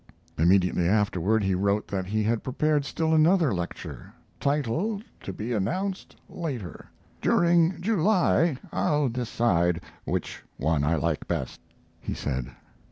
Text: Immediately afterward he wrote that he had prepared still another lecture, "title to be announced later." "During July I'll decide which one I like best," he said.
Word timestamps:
Immediately 0.35 0.87
afterward 0.89 1.43
he 1.43 1.53
wrote 1.53 1.87
that 1.89 2.07
he 2.07 2.23
had 2.23 2.41
prepared 2.41 2.85
still 2.85 3.13
another 3.13 3.53
lecture, 3.53 4.11
"title 4.39 4.99
to 5.21 5.31
be 5.31 5.53
announced 5.53 6.15
later." 6.27 6.89
"During 7.21 7.79
July 7.79 8.57
I'll 8.71 9.09
decide 9.09 9.79
which 10.03 10.41
one 10.57 10.83
I 10.83 10.95
like 10.95 11.27
best," 11.27 11.61
he 11.99 12.15
said. 12.15 12.47